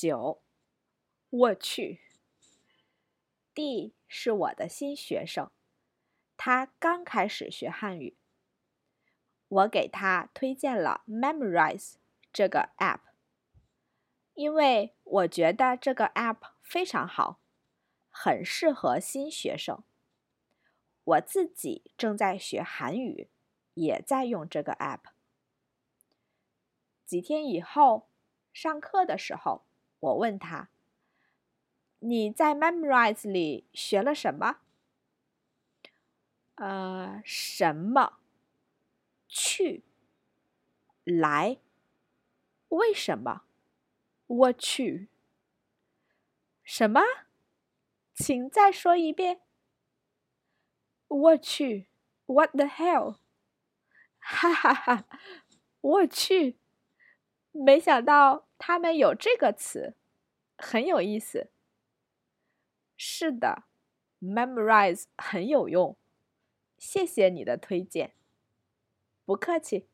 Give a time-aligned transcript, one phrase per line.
[0.00, 0.40] 九，
[1.28, 2.00] 我去。
[3.52, 5.50] D 是我的新学生，
[6.38, 8.16] 他刚开始学汉语。
[9.46, 11.96] 我给他推荐了 Memorize
[12.32, 13.00] 这个 app，
[14.32, 17.42] 因为我觉得这个 app 非常好，
[18.08, 19.84] 很适合新学生。
[21.04, 23.28] 我自己正在学韩语，
[23.74, 25.00] 也在用这个 app。
[27.04, 28.08] 几天以后，
[28.50, 29.66] 上课的时候，
[30.00, 30.70] 我问他
[32.00, 34.60] ：“你在 Memrise 里学了什么？”
[36.56, 38.18] 呃，什么？
[39.28, 39.84] 去，
[41.04, 41.58] 来，
[42.68, 43.44] 为什么？
[44.26, 45.08] 我去，
[46.64, 47.00] 什么？
[48.12, 49.40] 请再说一遍。
[51.08, 51.88] 我去
[52.26, 53.16] ，What the hell？
[54.18, 55.06] 哈哈哈，
[55.80, 56.58] 我去，
[57.52, 59.96] 没想到他们有这个词，
[60.60, 61.50] 很有意思。
[62.96, 63.64] 是的
[64.20, 65.96] ，memorize 很有用，
[66.78, 68.14] 谢谢你的推荐。
[69.24, 69.86] 不客气。